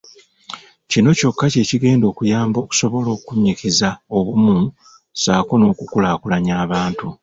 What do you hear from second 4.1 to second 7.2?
obumu ssaako n’okukulaakulanya abantu.